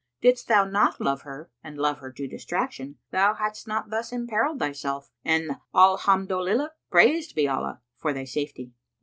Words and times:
Didst 0.19 0.47
thou 0.47 0.65
not 0.65 0.99
love 0.99 1.21
her 1.21 1.51
and 1.63 1.77
love 1.77 1.99
her 1.99 2.11
to 2.11 2.27
distraction, 2.27 2.97
thou 3.11 3.35
hadst 3.35 3.67
not 3.67 3.91
thus 3.91 4.11
imperilled 4.11 4.57
thyself, 4.57 5.11
and 5.23 5.57
Alhamdolillah—Praised 5.75 7.35
be 7.35 7.47
Allah—for 7.47 8.11
thy 8.11 8.23
safety! 8.25 8.71